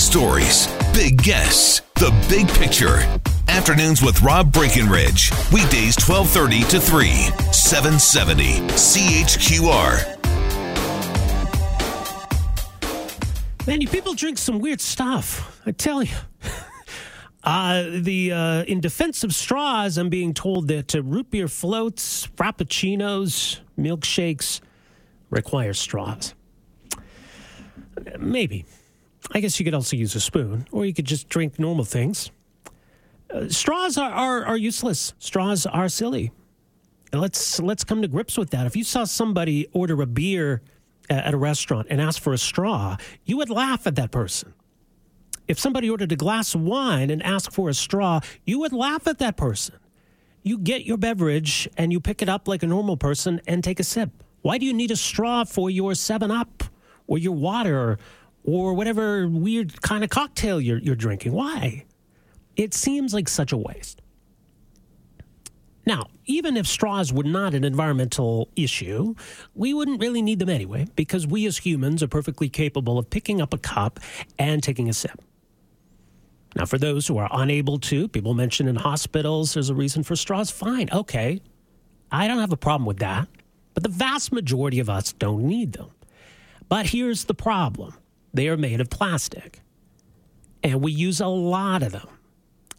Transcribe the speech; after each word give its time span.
stories, 0.00 0.66
big 0.94 1.22
guests, 1.22 1.82
the 1.96 2.10
big 2.28 2.48
picture. 2.48 2.98
Afternoons 3.48 4.02
with 4.02 4.22
Rob 4.22 4.50
Breckenridge. 4.52 5.30
Weekdays 5.52 5.96
1230 5.98 6.62
to 6.70 6.80
3, 6.80 7.08
770 7.52 8.60
CHQR. 8.70 10.16
Man, 13.66 13.80
you 13.82 13.88
people 13.88 14.14
drink 14.14 14.38
some 14.38 14.58
weird 14.58 14.80
stuff. 14.80 15.60
I 15.66 15.72
tell 15.72 16.02
you. 16.02 16.16
Uh, 17.42 17.84
the 18.00 18.30
uh, 18.30 18.62
in 18.64 18.80
defense 18.82 19.24
of 19.24 19.34
straws, 19.34 19.96
I'm 19.96 20.10
being 20.10 20.34
told 20.34 20.68
that 20.68 20.94
uh, 20.94 21.02
root 21.02 21.30
beer 21.30 21.48
floats, 21.48 22.26
frappuccinos, 22.26 23.60
milkshakes 23.78 24.60
require 25.30 25.72
straws. 25.72 26.34
Maybe. 28.18 28.66
I 29.32 29.40
guess 29.40 29.58
you 29.58 29.64
could 29.64 29.74
also 29.74 29.96
use 29.96 30.14
a 30.14 30.20
spoon, 30.20 30.66
or 30.72 30.84
you 30.84 30.94
could 30.94 31.04
just 31.04 31.28
drink 31.28 31.58
normal 31.58 31.84
things. 31.84 32.30
Uh, 33.32 33.48
straws 33.48 33.96
are, 33.96 34.10
are, 34.10 34.44
are 34.44 34.56
useless. 34.56 35.14
Straws 35.18 35.66
are 35.66 35.88
silly. 35.88 36.32
Let's 37.12 37.60
let's 37.60 37.82
come 37.84 38.02
to 38.02 38.08
grips 38.08 38.38
with 38.38 38.50
that. 38.50 38.66
If 38.66 38.76
you 38.76 38.84
saw 38.84 39.04
somebody 39.04 39.68
order 39.72 40.00
a 40.00 40.06
beer 40.06 40.62
at 41.08 41.34
a 41.34 41.36
restaurant 41.36 41.88
and 41.90 42.00
ask 42.00 42.22
for 42.22 42.32
a 42.32 42.38
straw, 42.38 42.96
you 43.24 43.36
would 43.36 43.50
laugh 43.50 43.86
at 43.86 43.96
that 43.96 44.12
person. 44.12 44.54
If 45.48 45.58
somebody 45.58 45.90
ordered 45.90 46.12
a 46.12 46.16
glass 46.16 46.54
of 46.54 46.60
wine 46.60 47.10
and 47.10 47.20
asked 47.24 47.52
for 47.52 47.68
a 47.68 47.74
straw, 47.74 48.20
you 48.44 48.60
would 48.60 48.72
laugh 48.72 49.08
at 49.08 49.18
that 49.18 49.36
person. 49.36 49.74
You 50.44 50.58
get 50.58 50.84
your 50.84 50.96
beverage 50.96 51.68
and 51.76 51.92
you 51.92 51.98
pick 52.00 52.22
it 52.22 52.28
up 52.28 52.46
like 52.46 52.62
a 52.62 52.68
normal 52.68 52.96
person 52.96 53.40
and 53.48 53.64
take 53.64 53.80
a 53.80 53.84
sip. 53.84 54.10
Why 54.42 54.58
do 54.58 54.64
you 54.64 54.72
need 54.72 54.92
a 54.92 54.96
straw 54.96 55.42
for 55.44 55.68
your 55.68 55.96
7 55.96 56.30
Up 56.30 56.62
or 57.08 57.18
your 57.18 57.34
water 57.34 57.98
or 58.44 58.74
whatever 58.74 59.28
weird 59.28 59.80
kind 59.82 60.04
of 60.04 60.10
cocktail 60.10 60.60
you're, 60.60 60.78
you're 60.78 60.96
drinking? 60.96 61.32
Why? 61.32 61.84
It 62.56 62.74
seems 62.74 63.14
like 63.14 63.28
such 63.28 63.52
a 63.52 63.56
waste. 63.56 64.02
Now, 65.86 66.08
even 66.26 66.56
if 66.56 66.66
straws 66.66 67.12
were 67.12 67.24
not 67.24 67.54
an 67.54 67.64
environmental 67.64 68.48
issue, 68.54 69.14
we 69.54 69.74
wouldn't 69.74 70.00
really 70.00 70.22
need 70.22 70.38
them 70.38 70.48
anyway 70.48 70.86
because 70.94 71.26
we 71.26 71.46
as 71.46 71.58
humans 71.58 72.02
are 72.02 72.08
perfectly 72.08 72.48
capable 72.48 72.98
of 72.98 73.08
picking 73.08 73.40
up 73.40 73.54
a 73.54 73.58
cup 73.58 73.98
and 74.38 74.62
taking 74.62 74.88
a 74.88 74.92
sip. 74.92 75.20
Now, 76.56 76.66
for 76.66 76.78
those 76.78 77.06
who 77.06 77.16
are 77.18 77.28
unable 77.32 77.78
to, 77.78 78.08
people 78.08 78.34
mention 78.34 78.68
in 78.68 78.76
hospitals 78.76 79.54
there's 79.54 79.70
a 79.70 79.74
reason 79.74 80.02
for 80.02 80.16
straws. 80.16 80.50
Fine, 80.50 80.90
okay. 80.92 81.40
I 82.12 82.28
don't 82.28 82.38
have 82.38 82.52
a 82.52 82.56
problem 82.56 82.86
with 82.86 82.98
that. 82.98 83.28
But 83.74 83.84
the 83.84 83.88
vast 83.88 84.32
majority 84.32 84.80
of 84.80 84.90
us 84.90 85.12
don't 85.12 85.44
need 85.44 85.72
them. 85.72 85.90
But 86.68 86.86
here's 86.86 87.24
the 87.24 87.34
problem 87.34 87.94
they 88.32 88.48
are 88.48 88.56
made 88.56 88.80
of 88.80 88.90
plastic, 88.90 89.60
and 90.62 90.82
we 90.82 90.92
use 90.92 91.20
a 91.20 91.26
lot 91.26 91.82
of 91.82 91.92
them. 91.92 92.08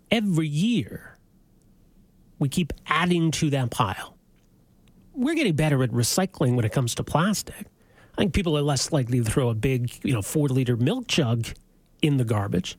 Every 0.09 0.47
year, 0.47 1.17
we 2.39 2.49
keep 2.49 2.73
adding 2.87 3.31
to 3.31 3.49
that 3.51 3.71
pile. 3.71 4.17
We're 5.13 5.35
getting 5.35 5.55
better 5.55 5.83
at 5.83 5.91
recycling 5.91 6.55
when 6.55 6.65
it 6.65 6.71
comes 6.71 6.95
to 6.95 7.03
plastic. 7.03 7.67
I 8.13 8.17
think 8.17 8.33
people 8.33 8.57
are 8.57 8.61
less 8.61 8.91
likely 8.91 9.19
to 9.23 9.29
throw 9.29 9.49
a 9.49 9.53
big, 9.53 9.91
you 10.03 10.13
know, 10.13 10.21
four 10.21 10.47
liter 10.47 10.75
milk 10.75 11.07
jug 11.07 11.47
in 12.01 12.17
the 12.17 12.25
garbage 12.25 12.77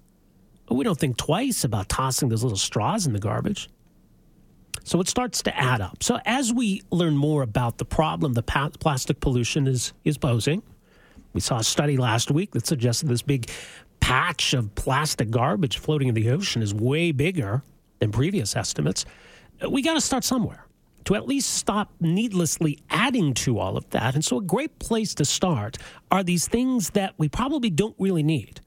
we 0.72 0.84
don't 0.84 0.98
think 0.98 1.16
twice 1.16 1.64
about 1.64 1.88
tossing 1.88 2.28
those 2.28 2.42
little 2.42 2.58
straws 2.58 3.06
in 3.06 3.12
the 3.12 3.18
garbage. 3.18 3.68
So 4.84 5.00
it 5.00 5.08
starts 5.08 5.42
to 5.44 5.56
add 5.56 5.80
up. 5.80 6.02
So 6.02 6.18
as 6.24 6.52
we 6.52 6.82
learn 6.90 7.16
more 7.16 7.42
about 7.42 7.78
the 7.78 7.84
problem 7.84 8.32
the 8.32 8.42
plastic 8.42 9.20
pollution 9.20 9.68
is, 9.68 9.92
is 10.04 10.18
posing, 10.18 10.62
we 11.32 11.40
saw 11.40 11.58
a 11.58 11.64
study 11.64 11.96
last 11.96 12.30
week 12.30 12.52
that 12.52 12.66
suggested 12.66 13.08
this 13.08 13.22
big 13.22 13.50
patch 14.00 14.52
of 14.52 14.74
plastic 14.74 15.30
garbage 15.30 15.78
floating 15.78 16.08
in 16.08 16.14
the 16.14 16.30
ocean 16.30 16.62
is 16.62 16.74
way 16.74 17.12
bigger 17.12 17.62
than 18.00 18.10
previous 18.10 18.56
estimates. 18.56 19.04
We 19.68 19.82
got 19.82 19.94
to 19.94 20.00
start 20.00 20.24
somewhere 20.24 20.66
to 21.04 21.14
at 21.14 21.26
least 21.26 21.54
stop 21.54 21.92
needlessly 22.00 22.78
adding 22.90 23.34
to 23.34 23.58
all 23.58 23.76
of 23.76 23.88
that. 23.90 24.14
And 24.14 24.24
so, 24.24 24.38
a 24.38 24.42
great 24.42 24.78
place 24.78 25.14
to 25.14 25.24
start 25.24 25.78
are 26.10 26.22
these 26.22 26.48
things 26.48 26.90
that 26.90 27.14
we 27.18 27.28
probably 27.28 27.70
don't 27.70 27.96
really 27.98 28.22
need 28.22 28.60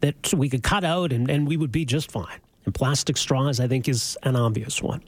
that 0.00 0.32
we 0.34 0.48
could 0.48 0.62
cut 0.62 0.84
out 0.84 1.12
and, 1.12 1.30
and 1.30 1.48
we 1.48 1.56
would 1.56 1.72
be 1.72 1.84
just 1.84 2.10
fine. 2.10 2.38
And 2.64 2.74
plastic 2.74 3.16
straws, 3.16 3.60
I 3.60 3.68
think, 3.68 3.88
is 3.88 4.18
an 4.24 4.36
obvious 4.36 4.82
one. 4.82 5.02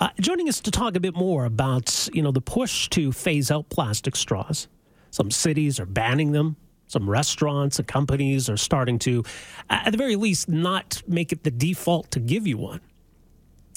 Uh, 0.00 0.08
joining 0.20 0.48
us 0.48 0.60
to 0.60 0.70
talk 0.70 0.96
a 0.96 1.00
bit 1.00 1.14
more 1.14 1.44
about 1.44 2.08
you 2.12 2.22
know 2.22 2.32
the 2.32 2.40
push 2.40 2.88
to 2.90 3.12
phase 3.12 3.50
out 3.50 3.68
plastic 3.68 4.16
straws. 4.16 4.68
Some 5.14 5.30
cities 5.30 5.78
are 5.78 5.86
banning 5.86 6.32
them. 6.32 6.56
Some 6.88 7.08
restaurants 7.08 7.78
and 7.78 7.86
companies 7.86 8.50
are 8.50 8.56
starting 8.56 8.98
to, 9.00 9.22
at 9.70 9.92
the 9.92 9.96
very 9.96 10.16
least, 10.16 10.48
not 10.48 11.04
make 11.06 11.30
it 11.30 11.44
the 11.44 11.52
default 11.52 12.10
to 12.10 12.18
give 12.18 12.48
you 12.48 12.58
one. 12.58 12.80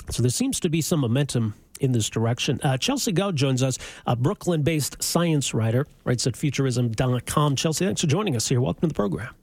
So 0.10 0.24
there 0.24 0.32
seems 0.32 0.60
to 0.62 0.70
be 0.70 0.82
some 0.82 1.00
momentum 1.00 1.54
in 1.80 1.92
this 1.92 2.10
direction. 2.10 2.60
Uh, 2.64 2.76
Chelsea 2.78 3.14
Gohd 3.14 3.36
joins 3.36 3.62
us, 3.62 3.78
a 4.08 4.16
Brooklyn 4.16 4.64
based 4.64 5.04
science 5.04 5.54
writer, 5.54 5.86
writes 6.06 6.26
at 6.26 6.34
futurism.com. 6.34 7.56
Chelsea, 7.56 7.86
thanks 7.86 8.02
for 8.02 8.08
joining 8.08 8.36
us 8.36 8.48
here. 8.48 8.60
Welcome 8.60 8.82
to 8.82 8.88
the 8.88 8.96
program. 8.96 9.36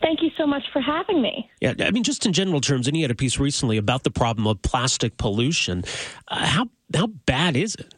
Thank 0.00 0.22
you 0.22 0.30
so 0.38 0.46
much 0.46 0.62
for 0.72 0.80
having 0.80 1.20
me. 1.20 1.50
Yeah, 1.60 1.74
I 1.80 1.90
mean, 1.90 2.04
just 2.04 2.24
in 2.24 2.32
general 2.32 2.62
terms, 2.62 2.88
and 2.88 2.96
you 2.96 3.02
had 3.02 3.10
a 3.10 3.14
piece 3.14 3.38
recently 3.38 3.76
about 3.76 4.04
the 4.04 4.10
problem 4.10 4.46
of 4.46 4.62
plastic 4.62 5.18
pollution. 5.18 5.84
Uh, 6.28 6.46
how 6.46 6.70
how 6.94 7.08
bad 7.08 7.54
is 7.54 7.74
it? 7.74 7.94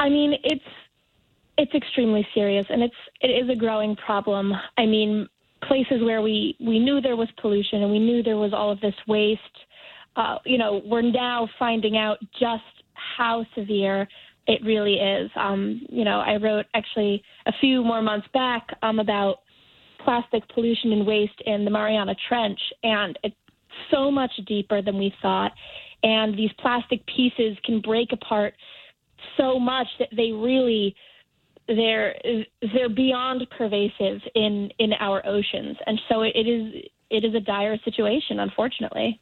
I 0.00 0.08
mean, 0.08 0.34
it's 0.42 0.64
it's 1.56 1.74
extremely 1.74 2.26
serious, 2.34 2.66
and 2.68 2.82
it's 2.82 2.94
it 3.20 3.28
is 3.28 3.48
a 3.50 3.56
growing 3.56 3.96
problem. 3.96 4.52
I 4.76 4.86
mean, 4.86 5.28
places 5.62 6.02
where 6.02 6.22
we 6.22 6.56
we 6.60 6.78
knew 6.78 7.00
there 7.00 7.16
was 7.16 7.28
pollution 7.40 7.82
and 7.82 7.90
we 7.90 7.98
knew 7.98 8.22
there 8.22 8.36
was 8.36 8.52
all 8.52 8.70
of 8.70 8.80
this 8.80 8.94
waste. 9.06 9.40
Uh, 10.16 10.38
you 10.44 10.58
know, 10.58 10.82
we're 10.84 11.02
now 11.02 11.48
finding 11.58 11.96
out 11.96 12.18
just 12.38 12.62
how 12.94 13.44
severe 13.56 14.06
it 14.46 14.62
really 14.64 14.94
is. 14.94 15.30
Um, 15.36 15.84
you 15.88 16.04
know, 16.04 16.20
I 16.20 16.36
wrote 16.36 16.66
actually 16.74 17.22
a 17.46 17.52
few 17.60 17.82
more 17.82 18.02
months 18.02 18.28
back 18.32 18.66
um, 18.82 18.98
about 18.98 19.38
plastic 20.04 20.46
pollution 20.48 20.92
and 20.92 21.06
waste 21.06 21.40
in 21.46 21.64
the 21.64 21.70
Mariana 21.70 22.14
Trench, 22.28 22.60
and 22.82 23.18
it's 23.22 23.34
so 23.90 24.10
much 24.10 24.30
deeper 24.46 24.82
than 24.82 24.98
we 24.98 25.12
thought. 25.22 25.52
And 26.02 26.36
these 26.36 26.50
plastic 26.58 27.04
pieces 27.06 27.56
can 27.64 27.80
break 27.80 28.12
apart 28.12 28.54
so 29.38 29.58
much 29.58 29.86
that 29.98 30.08
they 30.14 30.32
really 30.32 30.94
they're 31.66 32.14
they're 32.72 32.88
beyond 32.88 33.46
pervasive 33.56 34.20
in 34.34 34.70
in 34.78 34.92
our 35.00 35.24
oceans, 35.26 35.76
and 35.86 36.00
so 36.08 36.22
it 36.22 36.46
is 36.46 36.82
it 37.10 37.24
is 37.24 37.34
a 37.34 37.40
dire 37.40 37.78
situation, 37.84 38.40
unfortunately. 38.40 39.20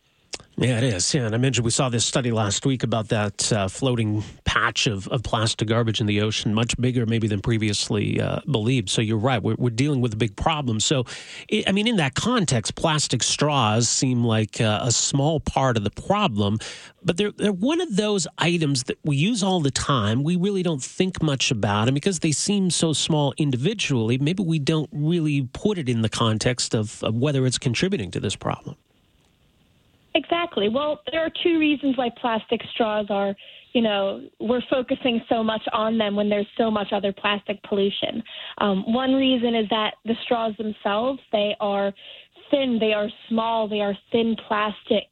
Yeah, 0.56 0.78
it 0.78 0.84
is. 0.84 1.14
Yeah, 1.14 1.22
and 1.22 1.34
I 1.34 1.38
mentioned 1.38 1.64
we 1.64 1.70
saw 1.70 1.88
this 1.88 2.04
study 2.04 2.30
last 2.30 2.66
week 2.66 2.82
about 2.82 3.08
that 3.08 3.52
uh, 3.52 3.68
floating 3.68 4.22
patch 4.44 4.86
of, 4.86 5.08
of 5.08 5.22
plastic 5.22 5.68
garbage 5.68 6.00
in 6.00 6.06
the 6.06 6.20
ocean, 6.20 6.52
much 6.52 6.76
bigger 6.78 7.06
maybe 7.06 7.26
than 7.26 7.40
previously 7.40 8.20
uh, 8.20 8.40
believed. 8.50 8.90
So 8.90 9.00
you're 9.00 9.16
right. 9.16 9.42
We're, 9.42 9.54
we're 9.56 9.70
dealing 9.70 10.02
with 10.02 10.12
a 10.12 10.16
big 10.16 10.36
problem. 10.36 10.78
So, 10.78 11.04
it, 11.48 11.66
I 11.66 11.72
mean, 11.72 11.88
in 11.88 11.96
that 11.96 12.14
context, 12.14 12.74
plastic 12.74 13.22
straws 13.22 13.88
seem 13.88 14.24
like 14.24 14.60
uh, 14.60 14.80
a 14.82 14.92
small 14.92 15.40
part 15.40 15.78
of 15.78 15.84
the 15.84 15.90
problem, 15.90 16.58
but 17.02 17.16
they're, 17.16 17.32
they're 17.32 17.50
one 17.52 17.80
of 17.80 17.96
those 17.96 18.26
items 18.36 18.84
that 18.84 18.98
we 19.04 19.16
use 19.16 19.42
all 19.42 19.60
the 19.60 19.70
time. 19.70 20.22
We 20.22 20.36
really 20.36 20.62
don't 20.62 20.82
think 20.82 21.22
much 21.22 21.50
about 21.50 21.86
them 21.86 21.94
because 21.94 22.19
they 22.19 22.32
seem 22.32 22.69
so 22.69 22.92
small 22.92 23.32
individually. 23.38 24.19
Maybe 24.19 24.42
we 24.42 24.58
don't 24.58 24.90
really 24.92 25.48
put 25.54 25.78
it 25.78 25.88
in 25.88 26.02
the 26.02 26.10
context 26.10 26.74
of, 26.74 27.02
of 27.02 27.14
whether 27.14 27.46
it's 27.46 27.58
contributing 27.58 28.10
to 28.10 28.20
this 28.20 28.36
problem. 28.36 28.76
Exactly. 30.14 30.68
Well, 30.68 31.00
there 31.10 31.24
are 31.24 31.30
two 31.42 31.58
reasons 31.58 31.96
why 31.96 32.10
plastic 32.20 32.60
straws 32.74 33.06
are, 33.08 33.34
you 33.72 33.80
know, 33.80 34.20
we're 34.40 34.62
focusing 34.68 35.22
so 35.28 35.42
much 35.42 35.62
on 35.72 35.96
them 35.96 36.16
when 36.16 36.28
there's 36.28 36.46
so 36.58 36.70
much 36.70 36.88
other 36.92 37.12
plastic 37.12 37.62
pollution. 37.62 38.22
Um, 38.58 38.92
one 38.92 39.14
reason 39.14 39.54
is 39.54 39.66
that 39.70 39.94
the 40.04 40.14
straws 40.25 40.54
themselves, 40.58 41.20
they 41.32 41.56
are 41.60 41.92
thin, 42.50 42.78
they 42.78 42.92
are 42.92 43.08
small, 43.28 43.69
they 43.69 43.81
are 43.81 43.96
thin 44.10 44.37
plastic. 44.46 45.06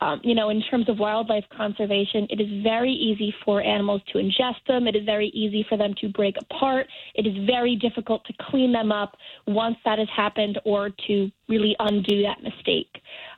Um, 0.00 0.20
you 0.22 0.34
know, 0.34 0.50
in 0.50 0.60
terms 0.62 0.88
of 0.88 0.98
wildlife 0.98 1.44
conservation, 1.56 2.26
it 2.28 2.40
is 2.40 2.62
very 2.62 2.92
easy 2.92 3.34
for 3.44 3.62
animals 3.62 4.02
to 4.12 4.18
ingest 4.18 4.64
them. 4.66 4.86
It 4.86 4.96
is 4.96 5.04
very 5.04 5.28
easy 5.28 5.64
for 5.68 5.78
them 5.78 5.94
to 6.00 6.08
break 6.08 6.36
apart. 6.40 6.86
It 7.14 7.26
is 7.26 7.46
very 7.46 7.76
difficult 7.76 8.24
to 8.26 8.32
clean 8.50 8.72
them 8.72 8.92
up 8.92 9.16
once 9.46 9.76
that 9.84 9.98
has 9.98 10.08
happened 10.14 10.60
or 10.64 10.90
to 11.06 11.30
really 11.48 11.76
undo 11.78 12.22
that 12.22 12.42
mistake. 12.42 12.90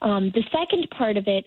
Um, 0.03 0.31
the 0.35 0.43
second 0.53 0.89
part 0.91 1.17
of 1.17 1.27
it 1.27 1.47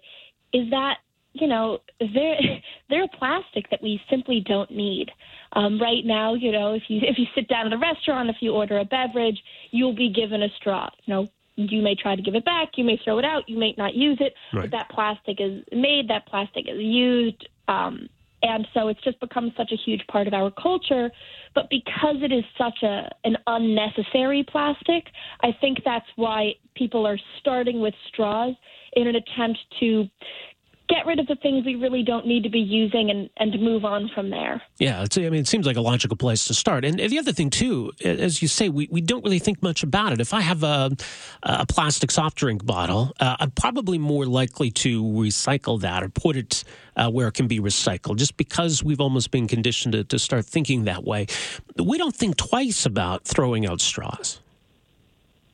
is 0.53 0.69
that 0.71 0.97
you 1.33 1.47
know 1.47 1.79
they're 1.99 2.39
they're 2.89 3.07
plastic 3.17 3.69
that 3.69 3.81
we 3.81 4.01
simply 4.09 4.43
don't 4.45 4.71
need. 4.71 5.11
Um, 5.53 5.81
right 5.81 6.05
now, 6.05 6.35
you 6.35 6.51
know, 6.51 6.73
if 6.73 6.83
you 6.87 6.99
if 7.03 7.17
you 7.17 7.25
sit 7.35 7.47
down 7.47 7.67
at 7.67 7.73
a 7.73 7.77
restaurant, 7.77 8.29
if 8.29 8.37
you 8.41 8.53
order 8.53 8.79
a 8.79 8.85
beverage, 8.85 9.41
you'll 9.71 9.95
be 9.95 10.11
given 10.11 10.43
a 10.43 10.49
straw. 10.59 10.89
You 11.05 11.13
know, 11.13 11.27
you 11.55 11.81
may 11.81 11.95
try 11.95 12.15
to 12.15 12.21
give 12.21 12.35
it 12.35 12.45
back, 12.45 12.69
you 12.75 12.83
may 12.83 12.99
throw 13.03 13.19
it 13.19 13.25
out, 13.25 13.47
you 13.47 13.57
may 13.57 13.73
not 13.77 13.93
use 13.95 14.17
it. 14.21 14.33
Right. 14.53 14.69
But 14.69 14.71
that 14.71 14.89
plastic 14.89 15.41
is 15.41 15.63
made, 15.71 16.09
that 16.09 16.25
plastic 16.27 16.65
is 16.69 16.79
used. 16.79 17.47
Um, 17.67 18.09
and 18.41 18.68
so 18.74 18.88
it's 18.88 19.01
just 19.01 19.19
become 19.19 19.51
such 19.57 19.71
a 19.71 19.75
huge 19.75 20.06
part 20.07 20.27
of 20.27 20.33
our 20.33 20.51
culture. 20.51 21.12
But 21.56 21.69
because 21.69 22.18
it 22.21 22.31
is 22.31 22.44
such 22.57 22.83
a 22.83 23.09
an 23.24 23.38
unnecessary 23.47 24.45
plastic, 24.50 25.06
I 25.41 25.56
think 25.59 25.80
that's 25.83 26.06
why 26.15 26.53
people 26.75 27.06
are 27.06 27.19
starting 27.39 27.81
with 27.81 27.94
straws 28.07 28.56
in 28.94 29.07
an 29.07 29.15
attempt 29.15 29.59
to 29.80 30.07
get 30.89 31.06
rid 31.06 31.19
of 31.19 31.27
the 31.27 31.36
things 31.36 31.65
we 31.65 31.75
really 31.75 32.03
don't 32.03 32.25
need 32.25 32.44
to 32.44 32.50
be 32.50 32.59
using 32.59 33.09
and, 33.12 33.30
and 33.38 33.62
move 33.62 33.86
on 33.86 34.09
from 34.13 34.30
there. 34.30 34.62
Yeah, 34.80 35.06
I 35.15 35.19
mean, 35.19 35.36
it 35.36 35.47
seems 35.47 35.65
like 35.65 35.77
a 35.77 35.81
logical 35.81 36.18
place 36.18 36.45
to 36.45 36.53
start. 36.53 36.83
And 36.83 37.00
the 37.00 37.19
other 37.19 37.31
thing, 37.31 37.50
too, 37.50 37.91
as 38.03 38.41
you 38.41 38.47
say, 38.47 38.69
we, 38.69 38.88
we 38.91 39.00
don't 39.00 39.24
really 39.24 39.39
think 39.39 39.62
much 39.62 39.83
about 39.83 40.13
it. 40.13 40.19
If 40.19 40.33
I 40.33 40.41
have 40.41 40.63
a, 40.63 40.91
a 41.44 41.65
plastic 41.68 42.12
soft 42.12 42.38
drink 42.38 42.65
bottle, 42.65 43.13
uh, 43.19 43.38
I'm 43.39 43.51
probably 43.51 44.00
more 44.00 44.25
likely 44.25 44.71
to 44.71 45.03
recycle 45.03 45.80
that 45.81 46.03
or 46.03 46.09
put 46.09 46.36
it 46.36 46.63
uh, 46.95 47.09
where 47.09 47.27
it 47.27 47.33
can 47.33 47.47
be 47.47 47.59
recycled, 47.59 48.18
just 48.18 48.35
because 48.35 48.83
we've 48.83 49.00
almost 49.00 49.31
been 49.31 49.47
conditioned 49.47 49.94
to, 49.94 50.03
to 50.06 50.19
start 50.19 50.45
thinking 50.45 50.85
that 50.85 51.03
way. 51.03 51.27
We 51.77 51.97
don't 51.97 52.15
think 52.15 52.35
twice 52.38 52.85
about 52.85 53.25
throwing 53.25 53.65
out 53.65 53.80
straws. 53.80 54.42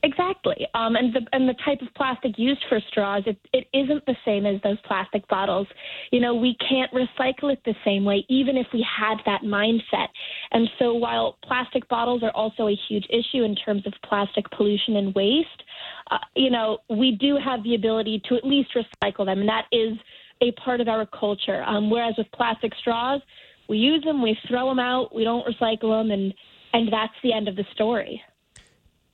Exactly. 0.06 0.68
Um, 0.76 0.96
and 0.96 1.12
the 1.16 1.22
and 1.34 1.50
the 1.50 1.56
type 1.66 1.82
of 1.82 1.88
plastic 1.96 2.38
used 2.38 2.64
for 2.70 2.80
straws, 2.90 3.24
it, 3.26 3.40
it 3.54 3.66
isn't 3.74 4.06
the 4.06 4.16
same 4.24 4.46
as 4.46 4.62
those 4.62 4.78
plastic 4.86 5.28
bottles. 5.28 5.66
You 6.12 6.20
know, 6.20 6.36
we 6.36 6.56
can't 6.70 6.92
recycle 6.92 7.52
it 7.52 7.60
the 7.66 7.74
same 7.84 8.06
way, 8.06 8.24
even 8.30 8.56
if 8.56 8.68
we 8.72 8.86
had 8.86 9.18
that 9.26 9.42
mindset. 9.42 10.10
And 10.52 10.70
so, 10.78 10.94
while 10.94 11.40
plastic 11.44 11.90
bottles 11.90 12.22
are 12.22 12.30
also 12.32 12.68
a 12.68 12.78
huge 12.88 13.06
issue 13.10 13.44
in 13.44 13.56
terms 13.56 13.88
of 13.88 13.94
plastic 14.08 14.46
pollution 14.52 14.98
and 14.98 15.16
waste, 15.16 15.64
uh, 16.12 16.20
you 16.36 16.52
know, 16.52 16.78
we 16.88 17.18
do 17.20 17.40
have 17.44 17.64
the 17.64 17.74
ability 17.74 18.22
to 18.30 18.36
at 18.36 18.46
least 18.46 18.70
recycle 18.76 19.26
them, 19.26 19.40
and 19.40 19.50
that 19.50 19.66
is 19.72 19.98
a 20.42 20.52
part 20.52 20.82
of 20.82 20.88
our 20.88 21.08
culture. 21.08 21.64
Um, 21.64 21.90
whereas 21.90 22.14
with 22.16 22.28
plastic 22.32 22.74
straws, 22.80 23.22
we 23.68 23.80
use 23.80 24.04
them, 24.04 24.22
we 24.22 24.38
throw 24.48 24.70
them 24.70 24.78
out, 24.78 25.16
we 25.16 25.24
don't 25.24 25.48
recycle 25.48 26.00
them, 26.00 26.12
and 26.12 26.32
and 26.74 26.94
that's 26.94 27.14
the 27.24 27.34
end 27.34 27.48
of 27.48 27.56
the 27.56 27.66
story. 27.74 28.22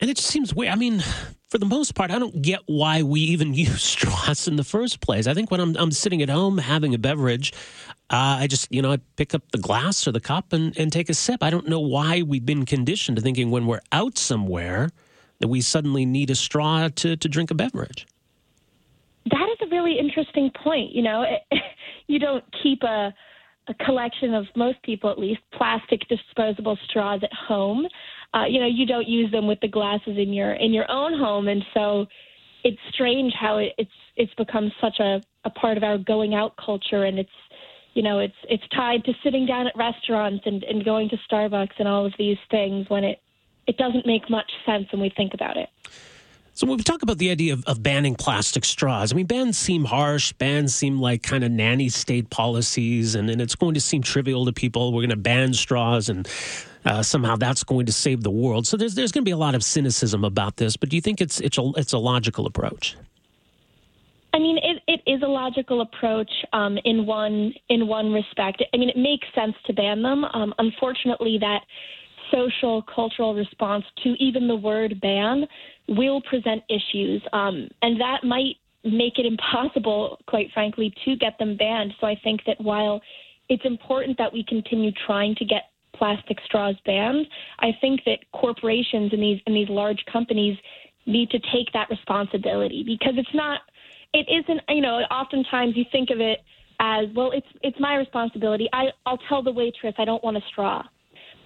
And 0.02 0.10
it 0.10 0.18
just 0.18 0.30
seems 0.30 0.54
weird. 0.54 0.74
I 0.74 0.76
mean, 0.76 1.04
for 1.50 1.60
the 1.60 1.66
most 1.66 1.94
part, 1.94 2.10
I 2.10 2.18
don't 2.18 2.42
get 2.42 2.62
why 2.66 3.04
we 3.04 3.22
even 3.22 3.54
use 3.54 3.84
straws 3.84 4.48
in 4.48 4.56
the 4.56 4.64
first 4.64 5.00
place. 5.00 5.28
I 5.28 5.34
think 5.36 5.52
when 5.52 5.62
I'm, 5.62 5.78
I'm 5.78 5.92
sitting 5.92 6.22
at 6.22 6.30
home 6.30 6.58
having 6.58 6.96
a 6.96 6.98
beverage, 6.98 7.54
uh, 8.10 8.40
I 8.40 8.48
just, 8.48 8.74
you 8.74 8.82
know, 8.82 8.92
I 8.92 8.98
pick 9.16 9.36
up 9.36 9.44
the 9.52 9.60
glass 9.60 10.08
or 10.08 10.12
the 10.12 10.20
cup 10.20 10.54
and, 10.54 10.76
and 10.78 10.92
take 10.92 11.10
a 11.10 11.14
sip. 11.14 11.44
I 11.44 11.52
don't 11.52 11.68
know 11.68 11.80
why 11.80 12.24
we've 12.24 12.46
been 12.46 12.66
conditioned 12.66 13.18
to 13.18 13.22
thinking 13.22 13.52
when 13.52 13.68
we're 13.68 13.82
out 13.92 14.18
somewhere 14.18 14.90
that 15.40 15.48
we 15.48 15.62
suddenly 15.62 16.06
need 16.06 16.30
a 16.30 16.36
straw 16.36 16.88
to, 16.88 17.16
to 17.16 17.30
drink 17.30 17.52
a 17.52 17.56
beverage. 17.56 18.08
That 19.30 19.48
is 19.54 19.68
a 19.68 19.70
really 19.70 20.00
interesting 20.00 20.52
point. 20.64 20.94
You 20.94 21.04
know, 21.04 21.24
it, 21.24 21.62
you 22.08 22.18
don't 22.18 22.44
keep 22.64 22.82
a, 22.84 23.14
a 23.68 23.74
collection 23.86 24.34
of 24.34 24.46
most 24.56 24.82
people, 24.84 25.10
at 25.12 25.20
least, 25.20 25.42
plastic 25.54 26.08
disposable 26.08 26.78
straws 26.88 27.22
at 27.24 27.34
home 27.34 27.88
uh, 28.34 28.46
you 28.46 28.60
know, 28.60 28.68
you 28.68 28.86
don't 28.86 29.08
use 29.08 29.32
them 29.32 29.48
with 29.48 29.60
the 29.60 29.68
glasses 29.68 30.18
in 30.18 30.32
your 30.34 30.54
in 30.54 30.74
your 30.74 30.90
own 30.90 31.18
home, 31.18 31.48
and 31.48 31.64
so 31.74 32.06
it's 32.64 32.80
strange 32.94 33.34
how 33.34 33.58
it, 33.58 33.74
it's 33.78 33.92
it's 34.16 34.34
become 34.36 34.72
such 34.80 35.00
a, 35.00 35.22
a 35.44 35.50
part 35.50 35.78
of 35.78 35.84
our 35.84 35.98
going 35.98 36.34
out 36.34 36.56
culture, 36.64 37.04
and 37.04 37.20
it's 37.20 37.30
you 37.94 38.02
know 38.02 38.20
it's 38.20 38.36
it's 38.50 38.64
tied 38.74 39.04
to 39.06 39.14
sitting 39.24 39.46
down 39.46 39.68
at 39.68 39.76
restaurants 39.76 40.44
and, 40.46 40.64
and 40.64 40.86
going 40.86 41.10
to 41.10 41.18
Starbucks 41.30 41.74
and 41.80 41.88
all 41.88 42.06
of 42.06 42.14
these 42.18 42.38
things 42.50 42.90
when 42.90 43.04
it 43.04 43.22
it 43.68 43.78
doesn't 43.78 44.06
make 44.06 44.30
much 44.30 44.52
sense 44.66 44.88
when 44.92 45.02
we 45.02 45.10
think 45.16 45.34
about 45.34 45.58
it. 45.58 45.70
So 46.54 46.68
when 46.68 46.78
we 46.78 46.84
talk 46.84 47.02
about 47.02 47.18
the 47.18 47.32
idea 47.32 47.54
of, 47.54 47.64
of, 47.66 47.82
banning 47.82 48.16
plastic 48.16 48.66
straws, 48.66 49.14
I 49.14 49.16
mean, 49.16 49.26
bans 49.26 49.58
seem 49.58 49.86
harsh. 49.86 50.34
Bans 50.34 50.76
seem 50.76 51.00
like 51.00 51.24
kind 51.24 51.46
of 51.46 51.52
nanny 51.52 51.88
state 51.88 52.30
policies, 52.30 53.16
and, 53.16 53.30
and 53.30 53.42
it's 53.42 53.56
going 53.56 53.74
to 53.74 53.82
seem 53.82 54.04
trivial 54.04 54.46
to 54.46 54.52
people. 54.52 54.92
We're 54.92 55.02
going 55.02 55.10
to 55.12 55.16
ban 55.16 55.54
straws, 55.54 56.10
and 56.10 56.28
uh, 56.86 57.04
somehow 57.04 57.36
that's 57.36 57.64
going 57.64 57.86
to 57.86 57.92
save 57.92 58.24
the 58.24 58.32
world. 58.32 58.68
So 58.68 58.78
there's 58.78 58.96
there's 58.96 59.12
going 59.12 59.24
to 59.24 59.30
be 59.30 59.32
a 59.32 59.38
lot 59.38 59.56
of 59.56 59.64
cynicism 59.64 60.24
about 60.24 60.58
this. 60.58 60.78
But 60.78 60.90
do 60.90 60.96
you 60.96 61.02
think 61.02 61.22
it's 61.22 61.40
it's 61.40 61.58
a, 61.58 61.72
it's 61.76 61.94
a 61.94 61.98
logical 61.98 62.46
approach? 62.46 62.96
I 64.34 64.40
mean, 64.40 64.58
it, 64.58 64.82
it 64.88 65.12
is 65.12 65.22
a 65.24 65.28
logical 65.28 65.82
approach 65.82 66.32
um, 66.54 66.78
in 66.86 67.06
one 67.06 67.54
in 67.70 67.88
one 67.88 68.12
respect. 68.14 68.64
I 68.74 68.78
mean, 68.78 68.90
it 68.90 68.98
makes 68.98 69.28
sense 69.36 69.56
to 69.68 69.74
ban 69.74 70.02
them. 70.02 70.24
Um, 70.26 70.54
unfortunately, 70.58 71.38
that 71.40 71.62
social 72.32 72.82
cultural 72.84 73.36
response 73.36 73.84
to 74.04 74.10
even 74.24 74.48
the 74.48 74.56
word 74.56 75.02
ban 75.02 75.46
will 75.90 76.22
present 76.22 76.64
issues, 76.70 77.22
um, 77.34 77.68
and 77.82 78.00
that 78.00 78.24
might 78.24 78.56
make 78.84 79.20
it 79.20 79.26
impossible, 79.26 80.18
quite 80.28 80.50
frankly, 80.54 80.94
to 81.06 81.16
get 81.18 81.38
them 81.38 81.56
banned. 81.58 81.94
So 82.00 82.08
I 82.08 82.16
think 82.24 82.42
that 82.48 82.60
while 82.60 83.02
it's 83.50 83.66
important 83.66 84.18
that 84.18 84.32
we 84.32 84.44
continue 84.48 84.92
trying 85.06 85.36
to 85.36 85.46
get 85.46 85.71
plastic 86.02 86.40
straws 86.46 86.76
banned, 86.84 87.28
I 87.60 87.78
think 87.80 88.02
that 88.08 88.20
corporations 88.34 89.14
and 89.14 89.22
these 89.22 89.40
and 89.46 89.56
these 89.56 89.70
large 89.70 90.04
companies 90.12 90.58
need 91.06 91.30
to 91.30 91.38
take 91.54 91.72
that 91.74 91.92
responsibility 91.92 92.84
because 92.84 93.14
it's 93.18 93.36
not 93.36 93.62
it 94.12 94.26
isn't 94.28 94.62
you 94.70 94.82
know 94.82 94.96
oftentimes 95.12 95.78
you 95.78 95.86
think 95.92 96.10
of 96.10 96.20
it 96.20 96.40
as 96.80 97.06
well 97.16 97.30
it's 97.32 97.46
it's 97.62 97.80
my 97.80 97.96
responsibility. 97.98 98.68
I 98.74 98.86
I'll 99.06 99.20
tell 99.30 99.44
the 99.44 99.52
waitress 99.52 99.94
I 100.00 100.06
don't 100.06 100.24
want 100.24 100.38
a 100.38 100.42
straw. 100.50 100.82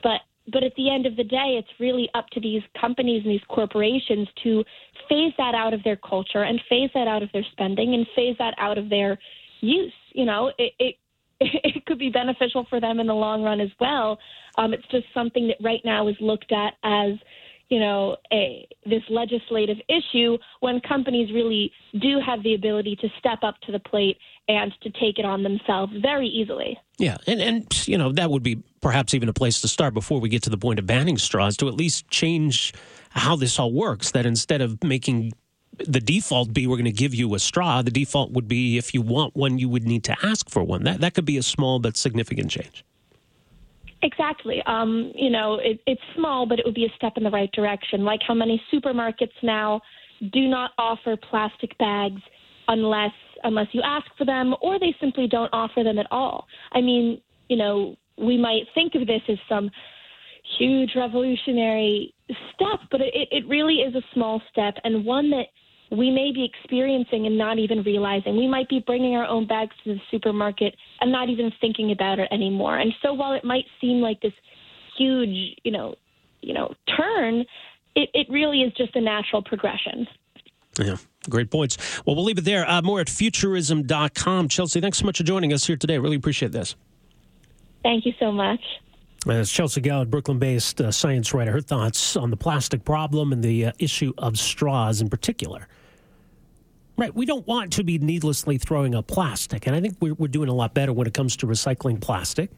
But 0.02 0.22
but 0.54 0.63
at 0.63 0.74
the 0.78 0.90
end 0.90 1.06
of 1.06 1.18
the 1.18 1.25
day 1.25 1.60
it's 1.60 1.74
really 1.78 2.07
up 2.13 2.28
to 2.30 2.40
these 2.40 2.63
companies 2.80 3.24
and 3.25 3.34
these 3.34 3.48
corporations 3.50 4.30
to 4.44 4.63
phase 5.10 5.34
that 5.38 5.54
out 5.54 5.74
of 5.74 5.84
their 5.84 5.98
culture 5.98 6.44
and 6.44 6.62
phase 6.69 6.92
that 6.94 7.10
out 7.10 7.24
of 7.24 7.30
their 7.34 7.46
spending 7.52 7.94
and 7.94 8.07
phase 8.16 8.38
that 8.40 8.54
out 8.57 8.78
of 8.78 8.90
their 8.90 9.19
use 9.60 9.92
you 10.16 10.25
know? 10.25 10.52
It, 10.57 10.74
it 10.80 10.96
it 11.39 11.85
could 11.85 11.99
be 11.99 12.09
beneficial 12.09 12.65
for 12.69 12.79
them 12.79 12.99
in 12.99 13.07
the 13.07 13.13
long 13.13 13.43
run 13.43 13.59
as 13.59 13.69
well. 13.79 14.17
Um, 14.57 14.73
it's 14.73 14.87
just 14.87 15.05
something 15.13 15.47
that 15.47 15.57
right 15.61 15.81
now 15.83 16.07
is 16.07 16.15
looked 16.21 16.51
at 16.51 16.73
as, 16.83 17.13
you 17.69 17.79
know, 17.79 18.15
a 18.31 18.67
this 18.85 19.03
legislative 19.09 19.77
issue 19.89 20.37
when 20.61 20.79
companies 20.81 21.33
really 21.33 21.71
do 21.99 22.19
have 22.25 22.43
the 22.43 22.53
ability 22.53 22.95
to 22.97 23.09
step 23.19 23.39
up 23.43 23.59
to 23.61 23.71
the 23.71 23.79
plate 23.79 24.17
and 24.47 24.71
to 24.81 24.89
take 24.91 25.17
it 25.17 25.25
on 25.25 25.43
themselves 25.43 25.91
very 26.01 26.27
easily. 26.27 26.77
Yeah, 26.97 27.17
and 27.27 27.41
and 27.41 27.87
you 27.87 27.97
know 27.97 28.11
that 28.13 28.29
would 28.29 28.43
be 28.43 28.61
perhaps 28.81 29.13
even 29.13 29.27
a 29.27 29.33
place 29.33 29.61
to 29.61 29.67
start 29.67 29.93
before 29.93 30.19
we 30.19 30.29
get 30.29 30.43
to 30.43 30.49
the 30.49 30.57
point 30.57 30.79
of 30.79 30.85
banning 30.85 31.17
straws 31.17 31.57
to 31.57 31.67
at 31.67 31.73
least 31.73 32.07
change 32.09 32.73
how 33.09 33.35
this 33.35 33.59
all 33.59 33.73
works. 33.73 34.11
That 34.11 34.25
instead 34.25 34.61
of 34.61 34.81
making 34.83 35.33
the 35.80 36.00
default 36.00 36.54
be 36.54 36.68
we're 36.68 36.75
going 36.75 36.86
to 36.86 36.92
give 36.92 37.13
you 37.13 37.33
a 37.36 37.39
straw. 37.39 37.81
The 37.81 37.92
default 37.92 38.31
would 38.31 38.48
be 38.48 38.77
if 38.77 38.94
you 38.94 39.01
want 39.01 39.36
one, 39.36 39.57
you 39.57 39.69
would 39.69 39.86
need 39.86 40.04
to 40.06 40.16
ask 40.24 40.50
for 40.50 40.63
one. 40.63 40.83
That 40.83 41.01
that 41.01 41.13
could 41.13 41.25
be 41.25 41.38
a 41.38 41.44
small 41.44 41.80
but 41.80 41.98
significant 41.98 42.51
change. 42.51 42.83
Exactly. 44.01 44.62
Um, 44.68 45.12
you 45.16 45.30
know, 45.30 45.56
it, 45.56 45.80
it's 45.88 46.01
small, 46.16 46.45
but 46.45 46.60
it 46.60 46.66
would 46.66 46.75
be 46.75 46.86
a 46.86 46.94
step 46.95 47.13
in 47.18 47.24
the 47.24 47.31
right 47.31 47.51
direction. 47.51 48.04
Like 48.04 48.22
how 48.27 48.36
many 48.36 48.62
supermarkets 48.72 49.33
now 49.42 49.81
do 50.31 50.47
not 50.47 50.71
offer 50.78 51.18
plastic 51.18 51.78
bags 51.78 52.21
unless 52.68 53.11
unless 53.44 53.68
you 53.73 53.81
ask 53.83 54.06
for 54.18 54.26
them, 54.26 54.56
or 54.61 54.80
they 54.80 54.95
simply 54.99 55.28
don't 55.28 55.49
offer 55.54 55.83
them 55.83 55.99
at 55.99 56.07
all. 56.11 56.47
I 56.71 56.81
mean, 56.81 57.21
you 57.47 57.57
know, 57.57 57.95
we 58.18 58.38
might 58.38 58.64
think 58.73 58.95
of 58.95 59.06
this 59.07 59.21
as 59.28 59.38
some 59.47 59.69
huge 60.57 60.92
revolutionary 60.95 62.14
step, 62.54 62.80
but 62.92 63.02
it, 63.02 63.28
it 63.31 63.47
really 63.47 63.76
is 63.76 63.95
a 63.95 64.02
small 64.14 64.42
step 64.52 64.76
and 64.83 65.06
one 65.06 65.30
that 65.31 65.47
we 65.95 66.11
may 66.11 66.31
be 66.31 66.44
experiencing 66.45 67.25
and 67.25 67.37
not 67.37 67.59
even 67.59 67.83
realizing. 67.83 68.37
We 68.37 68.47
might 68.47 68.69
be 68.69 68.83
bringing 68.85 69.16
our 69.16 69.25
own 69.25 69.47
bags 69.47 69.75
to 69.83 69.94
the 69.94 70.02
supermarket 70.11 70.75
and 71.02 71.11
not 71.11 71.30
even 71.30 71.52
thinking 71.61 71.92
about 71.92 72.19
it 72.19 72.28
anymore. 72.31 72.78
And 72.78 72.94
so 73.02 73.14
while 73.14 73.33
it 73.33 73.44
might 73.44 73.66
seem 73.81 74.02
like 74.02 74.21
this 74.21 74.33
huge, 74.97 75.59
you 75.64 75.71
know, 75.71 75.95
you 76.42 76.54
know, 76.54 76.73
turn, 76.97 77.45
it, 77.95 78.09
it 78.14 78.28
really 78.30 78.61
is 78.61 78.73
just 78.73 78.95
a 78.95 79.02
natural 79.02 79.42
progression. 79.42 80.07
Yeah, 80.80 80.97
great 81.30 81.49
points. 81.49 81.78
Well, 82.06 82.16
we'll 82.16 82.25
leave 82.25 82.37
it 82.37 82.45
there. 82.45 82.69
Uh, 82.69 82.81
more 82.81 82.99
at 82.99 83.07
futurism.com. 83.07 84.49
Chelsea, 84.49 84.81
thanks 84.81 84.97
so 84.97 85.06
much 85.06 85.18
for 85.18 85.23
joining 85.23 85.54
us 85.54 85.66
here 85.66 85.78
today. 85.78 85.97
Really 85.97 86.18
appreciate 86.18 86.52
this. 86.52 86.75
Thank 87.83 88.06
you 88.06 88.14
so 88.19 88.31
much. 88.31 88.59
As 89.28 89.49
Chelsea 89.49 89.81
Gohd, 89.81 90.09
Brooklyn 90.09 90.37
based 90.37 90.81
uh, 90.81 90.92
science 90.92 91.33
writer, 91.33 91.52
her 91.52 91.61
thoughts 91.61 92.16
on 92.16 92.30
the 92.30 92.37
plastic 92.37 92.85
problem 92.85 93.31
and 93.31 93.44
the 93.44 93.68
uh, 93.68 93.71
issue 93.80 94.14
of 94.18 94.37
straws 94.37 95.02
in 95.02 95.09
particular. 95.09 95.68
Right, 96.97 97.14
we 97.14 97.25
don't 97.25 97.45
want 97.45 97.73
to 97.73 97.83
be 97.83 97.97
needlessly 97.97 98.57
throwing 98.57 98.95
up 98.95 99.07
plastic, 99.07 99.68
and 99.68 99.75
I 99.75 99.81
think 99.81 99.97
we're, 99.99 100.14
we're 100.14 100.30
doing 100.30 100.47
a 100.47 100.54
lot 100.54 100.73
better 100.73 100.94
when 100.94 101.07
it 101.07 101.14
comes 101.14 101.35
to 101.37 101.47
recycling 101.47 101.99
plastic. 101.99 102.52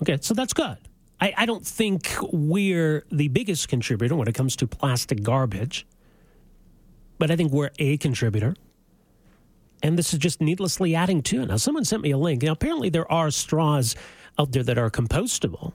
Okay, 0.00 0.18
so 0.20 0.32
that's 0.32 0.52
good. 0.52 0.78
I, 1.20 1.34
I 1.36 1.46
don't 1.46 1.66
think 1.66 2.08
we're 2.32 3.04
the 3.10 3.28
biggest 3.28 3.68
contributor 3.68 4.14
when 4.14 4.28
it 4.28 4.34
comes 4.34 4.54
to 4.56 4.66
plastic 4.66 5.22
garbage, 5.22 5.86
but 7.18 7.30
I 7.30 7.36
think 7.36 7.52
we're 7.52 7.70
a 7.78 7.96
contributor. 7.96 8.54
And 9.82 9.98
this 9.98 10.12
is 10.12 10.18
just 10.18 10.40
needlessly 10.40 10.94
adding 10.94 11.22
to. 11.22 11.42
it. 11.42 11.46
Now, 11.46 11.56
someone 11.56 11.84
sent 11.84 12.02
me 12.02 12.10
a 12.10 12.18
link. 12.18 12.42
Now, 12.42 12.52
apparently, 12.52 12.90
there 12.90 13.10
are 13.10 13.30
straws 13.30 13.96
out 14.38 14.52
there 14.52 14.62
that 14.62 14.78
are 14.78 14.90
compostable. 14.90 15.72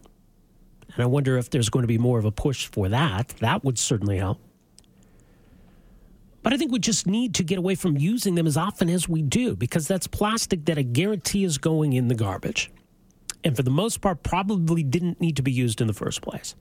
And 0.93 1.03
I 1.03 1.05
wonder 1.07 1.37
if 1.37 1.49
there's 1.49 1.69
going 1.69 1.83
to 1.83 1.87
be 1.87 1.97
more 1.97 2.19
of 2.19 2.25
a 2.25 2.31
push 2.31 2.67
for 2.67 2.87
that. 2.89 3.29
That 3.39 3.63
would 3.63 3.77
certainly 3.77 4.17
help. 4.17 4.39
But 6.45 6.53
I 6.53 6.57
think 6.57 6.71
we 6.71 6.77
just 6.77 7.07
need 7.07 7.33
to 7.33 7.43
get 7.43 7.57
away 7.57 7.73
from 7.73 7.97
using 7.97 8.35
them 8.35 8.45
as 8.45 8.55
often 8.55 8.87
as 8.87 9.09
we 9.09 9.23
do 9.23 9.55
because 9.55 9.87
that's 9.87 10.05
plastic 10.05 10.65
that 10.65 10.77
I 10.77 10.83
guarantee 10.83 11.43
is 11.43 11.57
going 11.57 11.93
in 11.93 12.07
the 12.07 12.13
garbage. 12.13 12.71
And 13.43 13.55
for 13.55 13.63
the 13.63 13.71
most 13.71 13.99
part, 13.99 14.21
probably 14.21 14.83
didn't 14.83 15.19
need 15.19 15.37
to 15.37 15.41
be 15.41 15.51
used 15.51 15.81
in 15.81 15.87
the 15.87 15.93
first 15.93 16.21
place. 16.21 16.53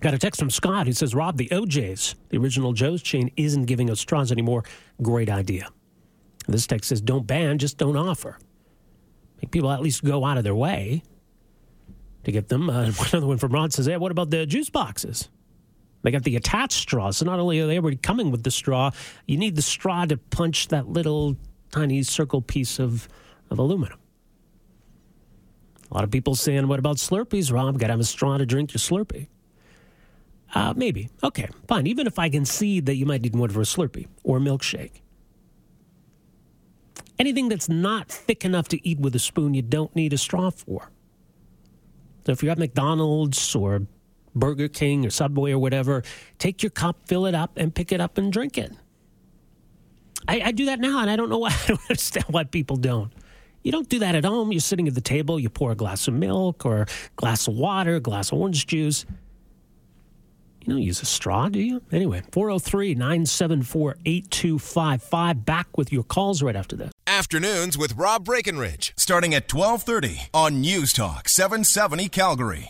Got 0.00 0.12
a 0.12 0.18
text 0.18 0.38
from 0.38 0.50
Scott 0.50 0.86
who 0.86 0.92
says, 0.92 1.14
Rob, 1.14 1.38
the 1.38 1.48
OJ's, 1.48 2.16
the 2.28 2.36
original 2.36 2.74
Joe's 2.74 3.00
chain, 3.00 3.30
isn't 3.38 3.64
giving 3.64 3.88
us 3.88 3.98
straws 3.98 4.30
anymore. 4.30 4.64
Great 5.00 5.30
idea. 5.30 5.70
This 6.46 6.66
text 6.66 6.90
says, 6.90 7.00
don't 7.00 7.26
ban, 7.26 7.56
just 7.56 7.78
don't 7.78 7.96
offer. 7.96 8.36
Make 9.40 9.52
people 9.52 9.72
at 9.72 9.80
least 9.80 10.04
go 10.04 10.22
out 10.22 10.36
of 10.36 10.44
their 10.44 10.54
way 10.54 11.02
to 12.24 12.30
get 12.30 12.48
them. 12.48 12.68
Uh, 12.68 12.92
another 13.10 13.26
one 13.26 13.38
from 13.38 13.52
Rod 13.52 13.72
says, 13.72 13.86
hey, 13.86 13.96
what 13.96 14.12
about 14.12 14.28
the 14.28 14.44
juice 14.44 14.68
boxes? 14.68 15.30
They 16.08 16.12
got 16.12 16.22
the 16.22 16.36
attached 16.36 16.78
straw. 16.78 17.10
So 17.10 17.26
not 17.26 17.38
only 17.38 17.60
are 17.60 17.66
they 17.66 17.78
already 17.78 17.98
coming 17.98 18.30
with 18.30 18.42
the 18.42 18.50
straw, 18.50 18.92
you 19.26 19.36
need 19.36 19.56
the 19.56 19.62
straw 19.62 20.06
to 20.06 20.16
punch 20.16 20.68
that 20.68 20.88
little 20.88 21.36
tiny 21.70 22.02
circle 22.02 22.40
piece 22.40 22.78
of, 22.78 23.10
of 23.50 23.58
aluminum. 23.58 23.98
A 25.90 25.94
lot 25.94 26.04
of 26.04 26.10
people 26.10 26.34
saying, 26.34 26.66
what 26.66 26.78
about 26.78 26.96
Slurpees, 26.96 27.52
Rob? 27.52 27.78
Got 27.78 27.88
to 27.88 27.92
have 27.92 28.00
a 28.00 28.04
straw 28.04 28.38
to 28.38 28.46
drink 28.46 28.72
your 28.72 28.78
Slurpee. 28.78 29.28
Uh, 30.54 30.72
maybe. 30.74 31.10
Okay, 31.22 31.50
fine. 31.66 31.86
Even 31.86 32.06
if 32.06 32.18
I 32.18 32.30
can 32.30 32.46
see 32.46 32.80
that 32.80 32.94
you 32.94 33.04
might 33.04 33.20
need 33.20 33.36
one 33.36 33.50
for 33.50 33.60
a 33.60 33.64
Slurpee 33.64 34.06
or 34.24 34.38
a 34.38 34.40
milkshake. 34.40 35.02
Anything 37.18 37.50
that's 37.50 37.68
not 37.68 38.08
thick 38.08 38.46
enough 38.46 38.68
to 38.68 38.88
eat 38.88 38.98
with 38.98 39.14
a 39.14 39.18
spoon, 39.18 39.52
you 39.52 39.60
don't 39.60 39.94
need 39.94 40.14
a 40.14 40.18
straw 40.18 40.48
for. 40.48 40.90
So 42.24 42.32
if 42.32 42.42
you're 42.42 42.52
at 42.52 42.58
McDonald's 42.58 43.54
or 43.54 43.82
Burger 44.34 44.68
King 44.68 45.04
or 45.06 45.10
Subway 45.10 45.52
or 45.52 45.58
whatever, 45.58 46.02
take 46.38 46.62
your 46.62 46.70
cup, 46.70 46.96
fill 47.06 47.26
it 47.26 47.34
up, 47.34 47.52
and 47.56 47.74
pick 47.74 47.92
it 47.92 48.00
up 48.00 48.18
and 48.18 48.32
drink 48.32 48.58
it. 48.58 48.72
I, 50.26 50.40
I 50.46 50.52
do 50.52 50.66
that 50.66 50.80
now, 50.80 51.00
and 51.00 51.10
I 51.10 51.16
don't 51.16 51.28
know 51.28 51.38
why. 51.44 51.50
I 51.50 51.66
don't 51.68 51.80
understand 51.82 52.26
why 52.28 52.44
people 52.44 52.76
don't. 52.76 53.12
You 53.62 53.72
don't 53.72 53.88
do 53.88 53.98
that 53.98 54.14
at 54.14 54.24
home. 54.24 54.52
You're 54.52 54.60
sitting 54.60 54.88
at 54.88 54.94
the 54.94 55.00
table, 55.00 55.38
you 55.38 55.50
pour 55.50 55.72
a 55.72 55.74
glass 55.74 56.08
of 56.08 56.14
milk 56.14 56.64
or 56.64 56.82
a 56.82 56.86
glass 57.16 57.48
of 57.48 57.54
water, 57.54 57.96
a 57.96 58.00
glass 58.00 58.32
of 58.32 58.38
orange 58.38 58.66
juice. 58.66 59.04
You 60.64 60.74
don't 60.74 60.82
use 60.82 61.00
a 61.00 61.06
straw, 61.06 61.48
do 61.48 61.58
you? 61.58 61.82
Anyway, 61.90 62.22
403 62.30 62.94
974 62.94 63.96
8255. 64.04 65.44
Back 65.44 65.78
with 65.78 65.92
your 65.92 66.02
calls 66.02 66.42
right 66.42 66.56
after 66.56 66.76
this. 66.76 66.92
Afternoons 67.06 67.78
with 67.78 67.94
Rob 67.96 68.24
Breckenridge, 68.24 68.92
starting 68.96 69.34
at 69.34 69.52
1230 69.52 70.28
on 70.34 70.60
News 70.60 70.92
Talk 70.92 71.28
770 71.28 72.08
Calgary. 72.10 72.66